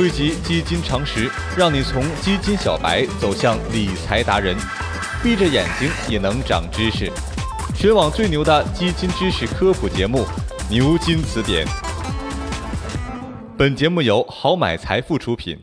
[0.00, 4.56] 汇集基金常识，让你从基金小白走向理财达人。
[5.22, 7.12] 闭着眼睛也能长知识，
[7.74, 10.20] 全网最牛的基金知识科普节目
[10.70, 11.66] 《牛津词典》。
[13.58, 15.58] 本节目由好买财富出品。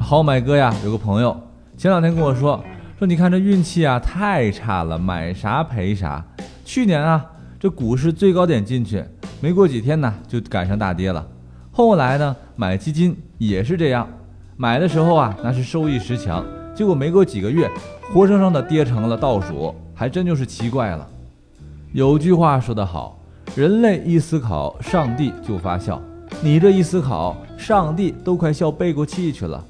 [0.00, 1.38] 好买哥呀，有个朋友
[1.76, 2.64] 前两天跟我说，
[2.96, 6.24] 说你看这运气啊太差了，买啥赔啥。
[6.64, 7.24] 去年啊，
[7.58, 9.04] 这股市最高点进去。
[9.40, 11.26] 没过几天呢，就赶上大跌了。
[11.72, 14.08] 后来呢，买基金也是这样，
[14.56, 17.68] 买的时候啊，那是收益十强，结果没过几个月，
[18.12, 21.04] 活生生的跌成了倒数，还真就是奇怪了。
[21.92, 23.18] 有句话说得好，
[23.56, 26.00] 人类一思考，上帝就发笑。
[26.40, 29.62] 你这一思考，上帝都快笑背过气去了。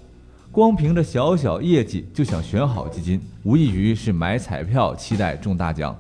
[0.55, 5.99] 光凭着小小业绩就想选好基金，无异于是买彩票期待中大奖。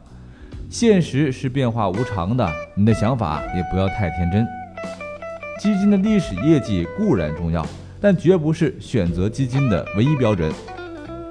[0.70, 4.46] 现实是变化无常的，你的想法也不要太天真。
[5.58, 7.66] 基金的历史业绩固然重要，
[8.00, 10.52] 但绝不是选择基金的唯一标准。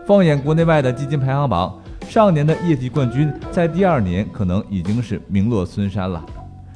[0.05, 6.21] 放眼国内外的基金排行榜，上年的业绩冠军在第二年可能已经是名落孙山了。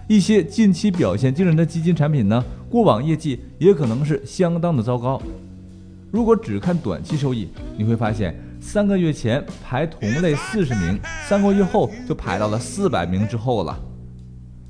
[0.07, 5.21] 一些近期表现惊人的基金产品呢，过往业绩也可能是相当的糟糕。
[6.11, 8.35] 如果只看短期收益，你会发现。
[8.59, 13.79] 三个月前排同类四十名，三个月后就排到了四百名之后了。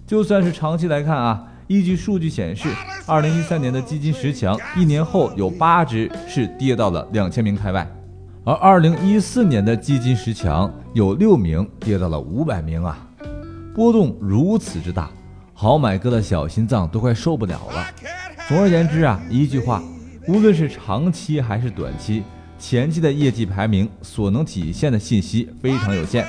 [0.06, 2.68] 就算是长期来看啊，依据数据显示，
[3.06, 7.90] 二零一三年的基金十强，一年后有八只是跌到了两千名开外，
[8.44, 13.08] 而二零一四年的基金十强有六名跌到了五百名啊，
[13.74, 15.10] 波动如此之大，
[15.54, 17.88] 好买哥的小心脏都快受不了了。
[18.50, 19.82] 总而言之啊，一句话，
[20.28, 22.22] 无论是长期还是短期。
[22.60, 26.26] 前期的业绩排名所能体现的信息非常有限，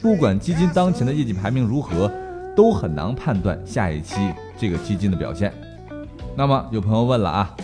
[0.00, 2.10] 不管基金当前的业绩排名如何，
[2.56, 4.16] 都很难判断下一期
[4.58, 5.52] 这个基金的表现。
[6.34, 7.54] 那么有朋友问了啊，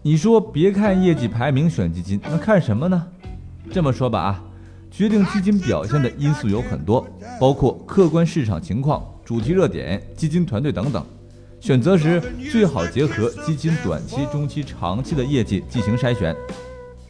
[0.00, 3.06] 你说别看业绩排名选基金，那看什么呢？
[3.70, 4.42] 这么说吧啊，
[4.90, 7.06] 决定基金表现的因素有很多，
[7.38, 11.04] 包括客观市场情况、主题热点、基金团队等等。
[11.64, 12.20] 选择时
[12.52, 16.36] 最好结合基金短期、中期、长期的业绩进行筛选。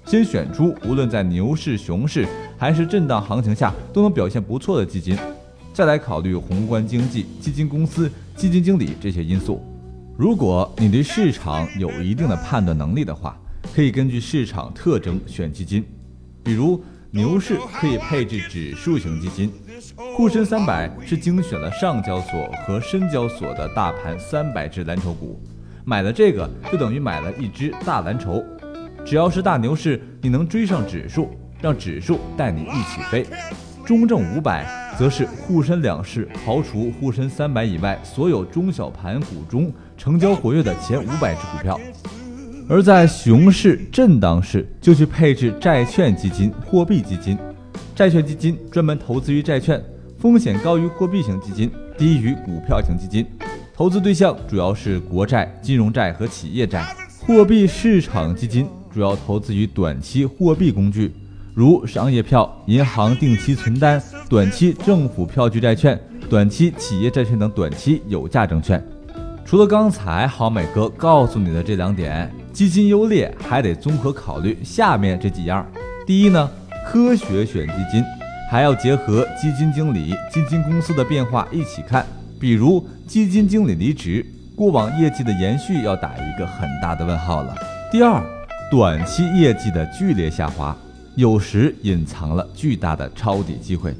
[0.06, 2.25] 先选出无论在牛市、熊市
[2.56, 5.19] 还是震荡行情下都能表现不错的基金，
[5.72, 9.60] 再来考虑宏观经济、基金公司、基金经理这些因素。
[10.16, 13.37] 如果你对市场有一定的判断能力的话，
[13.75, 15.84] 可以根据市场特征选基金。
[16.44, 16.81] 比如
[17.14, 19.48] 牛市可以配置指数型基金，
[20.16, 25.41] 沪深三百是精选了上交所和深交所的大盘三百只蓝筹股，
[25.84, 28.42] 买了这个就等于买了一只大蓝筹。
[29.06, 31.30] 只要是大牛市，你能追上指数，
[31.62, 33.25] 让指数带你一起飞。
[33.86, 34.66] 中证五百
[34.98, 41.78] 则是沪深两市刨除沪深三百以外所有中小盘股中成交活跃的前五百只股票。
[42.69, 47.36] 而在熊市、震荡市，就去配置债券基金、货币基金。
[47.94, 49.82] 债券基金专门投资于债券，
[50.19, 53.26] 风险高于货币型基金，低于股票型基金。
[53.75, 56.84] 投资对象主要是国债、金融债和企业债。
[57.20, 58.66] 货币市场基金。
[58.94, 61.12] 主要投资于短期货币工具，
[61.52, 66.00] 如商业票、银行定期存单、短期政府票据债券、
[66.31, 68.81] 短期企业债券等短期有价证券。
[69.44, 75.66] 除了刚才好美哥告诉你的这两点，基金优劣还得综合考虑下面这几样。
[76.06, 76.48] 第一呢，
[76.87, 78.03] 科学选基金，
[78.48, 82.06] 还要结合基金经理、基金公司的变化一起看。
[82.41, 87.54] 比如基金经理离职，过往业绩的延续要打一个很大的问号了。
[87.91, 88.25] 第二。
[88.70, 90.76] 短期业绩的剧烈下滑，
[91.16, 93.94] 有时隐藏了巨大的抄底机会，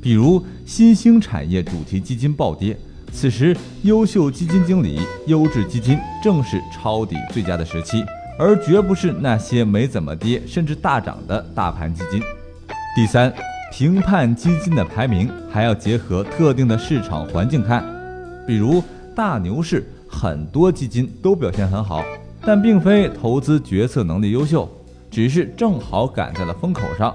[0.00, 2.76] 比如新兴产业主题基金暴跌，
[3.12, 8.02] 此时优秀基金经理、优质基金正是抄底最佳的时期，
[8.38, 12.20] 而绝不是那些没怎么跌甚至大涨的大盘基金。
[12.96, 13.32] 第三，
[13.70, 17.84] 评判基金的排名还要结合特定的市场环境看，
[18.46, 18.82] 比如
[19.14, 22.02] 大牛市，很多基金都表现很好。
[22.44, 24.68] 但并非投资决策能力优秀，
[25.08, 27.14] 只是正好赶在了风口上，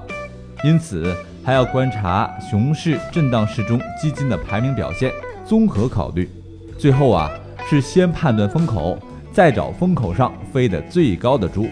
[0.63, 5.11] 因此还要观察熊市、震荡市中基金的排名表现，
[5.47, 6.29] 综合考虑。
[6.77, 7.31] 最后啊，
[7.69, 8.97] 是先判断风口，
[9.31, 11.67] 再找风口上飞得最高的猪。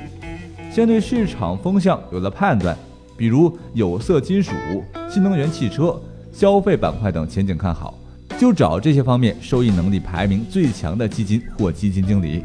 [0.72, 2.76] 先对市场风向有了判断，
[3.16, 4.52] 比如有色金属、
[5.10, 6.02] 新能源汽车、
[6.32, 7.94] 消费板块等前景看好，
[8.38, 12.44] 就找这些方面收益能力排名最强的基金或基金经理。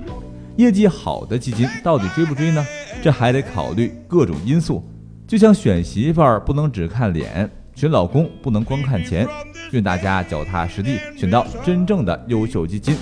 [0.57, 2.65] 业绩好的基金到底追不追呢？
[3.03, 4.85] 这还得考虑各种因素。
[5.27, 9.27] 就像选媳妇儿不能只看脸，选老公不能光看钱，
[9.73, 12.97] 愿大家脚踏实地，选到真正的优秀基金。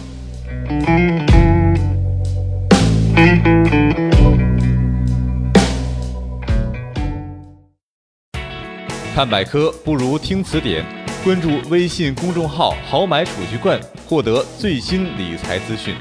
[9.15, 10.85] 看百科不如听词典，
[11.25, 15.94] 关注微信公众号“豪买储蓄罐”，获得最新理财资讯。